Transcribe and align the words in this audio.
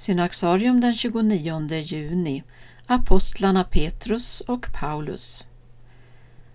Synaxarium 0.00 0.80
den 0.80 0.94
29 0.94 1.80
juni 1.82 2.42
Apostlarna 2.86 3.64
Petrus 3.64 4.40
och 4.40 4.66
Paulus 4.80 5.46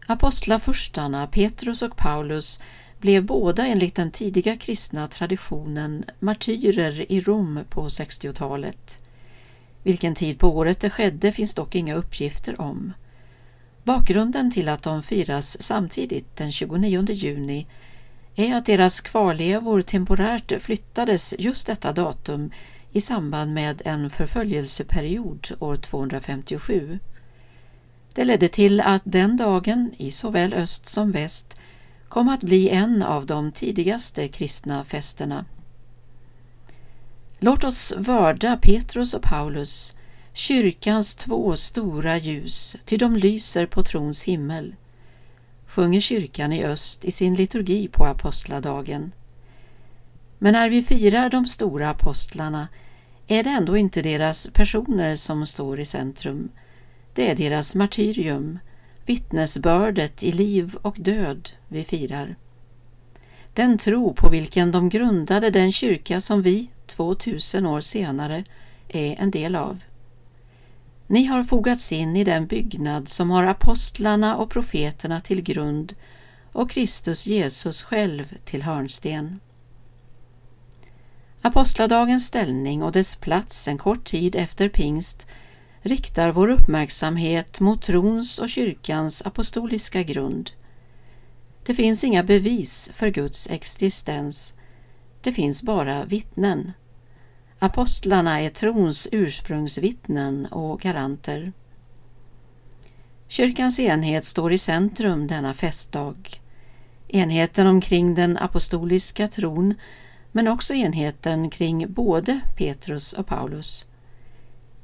Apostlafurstarna 0.08 1.28
Petrus 1.28 1.82
och 1.82 1.98
Paulus 1.98 2.62
blev 3.00 3.26
båda 3.26 3.68
enligt 3.68 3.96
den 3.96 4.12
tidiga 4.12 4.58
kristna 4.58 5.08
traditionen 5.08 6.06
martyrer 6.20 7.12
i 7.12 7.22
Rom 7.22 7.60
på 7.70 7.88
60-talet. 7.88 9.10
Vilken 9.84 10.16
tid 10.16 10.40
på 10.40 10.58
året 10.58 10.80
det 10.80 10.90
skedde 10.90 11.32
finns 11.32 11.56
dock 11.56 11.76
inga 11.76 11.96
uppgifter 11.96 12.62
om. 12.62 12.94
Bakgrunden 13.84 14.52
till 14.52 14.70
att 14.70 14.84
de 14.84 15.04
firas 15.04 15.62
samtidigt 15.62 16.36
den 16.36 16.52
29 16.52 17.06
juni 17.12 17.68
är 18.36 18.56
att 18.56 18.66
deras 18.66 19.02
kvarlevor 19.02 19.82
temporärt 19.82 20.62
flyttades 20.62 21.36
just 21.40 21.68
detta 21.68 21.92
datum 21.94 22.52
i 22.96 23.02
samband 23.02 23.54
med 23.54 23.82
en 23.86 24.10
förföljelseperiod 24.10 25.48
år 25.60 25.76
257. 25.76 27.00
Det 28.14 28.26
ledde 28.26 28.48
till 28.48 28.82
att 28.82 29.02
den 29.06 29.38
dagen, 29.38 29.94
i 29.98 30.12
såväl 30.12 30.54
öst 30.54 30.90
som 30.90 31.12
väst, 31.12 31.58
kom 32.08 32.30
att 32.30 32.44
bli 32.44 32.70
en 32.70 33.04
av 33.04 33.26
de 33.26 33.52
tidigaste 33.52 34.28
kristna 34.28 34.84
festerna. 34.84 35.46
Låt 37.40 37.64
oss 37.64 37.94
vörda 37.98 38.58
Petrus 38.62 39.14
och 39.14 39.22
Paulus, 39.22 39.98
kyrkans 40.34 41.16
två 41.16 41.56
stora 41.56 42.18
ljus, 42.18 42.78
ty 42.86 42.98
de 42.98 43.16
lyser 43.16 43.66
på 43.66 43.84
trons 43.84 44.24
himmel, 44.24 44.76
sjunger 45.68 46.00
kyrkan 46.00 46.54
i 46.54 46.64
öst 46.64 47.06
i 47.06 47.12
sin 47.12 47.36
liturgi 47.36 47.88
på 47.88 48.06
apostladagen. 48.06 49.12
Men 50.38 50.54
när 50.54 50.70
vi 50.70 50.84
firar 50.84 51.30
de 51.30 51.48
stora 51.48 51.90
apostlarna 51.90 52.68
är 53.28 53.44
det 53.44 53.50
ändå 53.50 53.78
inte 53.78 54.02
deras 54.02 54.50
personer 54.54 55.16
som 55.16 55.46
står 55.46 55.80
i 55.80 55.86
centrum. 55.86 56.50
Det 57.14 57.32
är 57.32 57.36
deras 57.36 57.76
martyrium, 57.76 58.60
vittnesbördet 59.06 60.24
i 60.24 60.32
liv 60.32 60.76
och 60.82 60.96
död 61.00 61.50
vi 61.68 61.84
firar. 61.84 62.36
Den 63.54 63.78
tro 63.78 64.14
på 64.14 64.30
vilken 64.30 64.72
de 64.72 64.90
grundade 64.90 65.50
den 65.50 65.72
kyrka 65.72 66.22
som 66.22 66.42
vi, 66.42 66.70
2000 66.88 67.66
år 67.66 67.82
senare, 67.82 68.44
är 68.88 69.16
en 69.16 69.32
del 69.32 69.56
av. 69.56 69.80
Ni 71.08 71.26
har 71.26 71.44
fogats 71.44 71.92
in 71.92 72.16
i 72.16 72.24
den 72.24 72.48
byggnad 72.48 73.08
som 73.08 73.30
har 73.30 73.44
apostlarna 73.44 74.36
och 74.36 74.50
profeterna 74.50 75.22
till 75.22 75.42
grund 75.42 75.96
och 76.52 76.72
Kristus 76.72 77.28
Jesus 77.28 77.84
själv 77.84 78.38
till 78.46 78.62
hörnsten. 78.62 79.40
Apostladagens 81.46 82.26
ställning 82.26 82.84
och 82.84 82.92
dess 82.92 83.16
plats 83.16 83.68
en 83.68 83.78
kort 83.78 84.04
tid 84.04 84.36
efter 84.36 84.70
pingst 84.70 85.28
riktar 85.82 86.32
vår 86.32 86.48
uppmärksamhet 86.48 87.60
mot 87.60 87.82
trons 87.82 88.40
och 88.40 88.50
kyrkans 88.50 89.22
apostoliska 89.26 90.04
grund. 90.04 90.52
Det 91.66 91.74
finns 91.74 92.04
inga 92.04 92.24
bevis 92.24 92.92
för 92.94 93.10
Guds 93.10 93.50
existens. 93.50 94.54
Det 95.22 95.32
finns 95.32 95.64
bara 95.64 96.06
vittnen. 96.06 96.72
Apostlarna 97.60 98.42
är 98.42 98.50
trons 98.50 99.08
ursprungsvittnen 99.12 100.46
och 100.46 100.80
garanter. 100.80 101.54
Kyrkans 103.28 103.80
enhet 103.80 104.26
står 104.26 104.54
i 104.54 104.58
centrum 104.58 105.28
denna 105.28 105.54
festdag. 105.54 106.42
Enheten 107.08 107.68
omkring 107.68 108.16
den 108.16 108.38
apostoliska 108.38 109.28
tron 109.28 109.74
men 110.36 110.48
också 110.48 110.74
enheten 110.74 111.50
kring 111.50 111.94
både 111.94 112.40
Petrus 112.58 113.14
och 113.14 113.28
Paulus. 113.28 113.86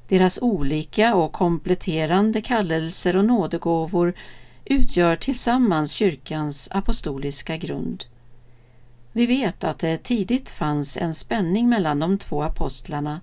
Deras 0.07 0.41
olika 0.41 1.15
och 1.15 1.33
kompletterande 1.33 2.41
kallelser 2.41 3.15
och 3.15 3.25
nådegåvor 3.25 4.13
utgör 4.65 5.15
tillsammans 5.15 5.91
kyrkans 5.91 6.69
apostoliska 6.71 7.57
grund. 7.57 8.03
Vi 9.11 9.25
vet 9.25 9.63
att 9.63 9.79
det 9.79 10.03
tidigt 10.03 10.49
fanns 10.49 10.97
en 10.97 11.13
spänning 11.13 11.69
mellan 11.69 11.99
de 11.99 12.17
två 12.17 12.41
apostlarna. 12.43 13.21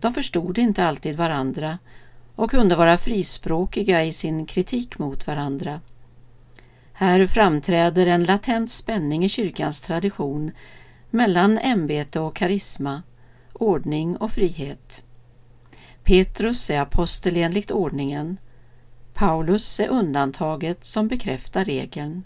De 0.00 0.14
förstod 0.14 0.58
inte 0.58 0.84
alltid 0.84 1.16
varandra 1.16 1.78
och 2.34 2.50
kunde 2.50 2.76
vara 2.76 2.98
frispråkiga 2.98 4.04
i 4.04 4.12
sin 4.12 4.46
kritik 4.46 4.98
mot 4.98 5.26
varandra. 5.26 5.80
Här 6.92 7.26
framträder 7.26 8.06
en 8.06 8.24
latent 8.24 8.70
spänning 8.70 9.24
i 9.24 9.28
kyrkans 9.28 9.80
tradition 9.80 10.52
mellan 11.10 11.58
ämbete 11.58 12.20
och 12.20 12.36
karisma, 12.36 13.02
ordning 13.52 14.16
och 14.16 14.32
frihet. 14.32 15.02
Petrus 16.04 16.70
är 16.70 16.80
apostel 16.80 17.36
enligt 17.36 17.70
ordningen. 17.70 18.36
Paulus 19.14 19.80
är 19.80 19.88
undantaget 19.88 20.84
som 20.84 21.08
bekräftar 21.08 21.64
regeln. 21.64 22.24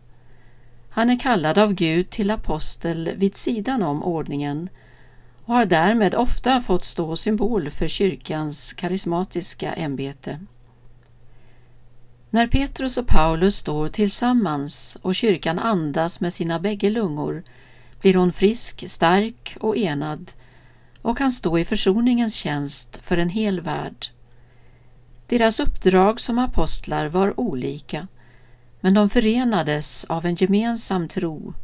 Han 0.89 1.11
är 1.11 1.19
kallad 1.19 1.59
av 1.59 1.73
Gud 1.73 2.11
till 2.11 2.31
apostel 2.31 3.11
vid 3.17 3.37
sidan 3.37 3.83
om 3.83 4.03
ordningen 4.03 4.69
och 5.45 5.55
har 5.55 5.65
därmed 5.65 6.15
ofta 6.15 6.61
fått 6.61 6.85
stå 6.85 7.17
symbol 7.17 7.71
för 7.71 7.89
kyrkans 7.89 8.73
karismatiska 8.73 9.73
ämbete. 9.73 10.41
När 12.31 12.47
Petrus 12.47 12.99
och 12.99 13.07
Paulus 13.07 13.57
står 13.57 13.89
tillsammans 13.89 14.97
och 15.03 15.15
kyrkan 15.15 15.59
andas 15.59 16.21
med 16.21 16.33
sina 16.33 16.61
bägge 16.61 16.91
lungor 16.91 17.43
blir 18.05 18.15
hon 18.15 18.33
frisk, 18.33 18.85
stark 18.89 19.57
och 19.61 19.77
enad 19.77 20.33
och 21.03 21.19
kan 21.19 21.33
stå 21.33 21.59
i 21.59 21.65
försoningens 21.65 22.35
tjänst 22.35 22.99
för 23.03 23.17
en 23.17 23.29
hel 23.29 23.61
värld. 23.61 24.07
Deras 25.27 25.61
uppdrag 25.61 26.21
som 26.21 26.39
apostlar 26.39 27.07
var 27.07 27.41
olika, 27.41 28.09
men 28.81 28.95
de 28.95 29.11
förenades 29.11 30.05
av 30.05 30.27
en 30.27 30.35
gemensam 30.35 31.09
tro, 31.09 31.55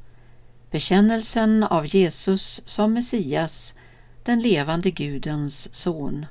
bekännelsen 0.70 1.62
av 1.62 1.86
Jesus 1.86 2.62
som 2.68 2.92
Messias, 2.92 3.74
den 4.22 4.40
levande 4.40 4.90
Gudens 4.90 5.74
son. 5.74 6.26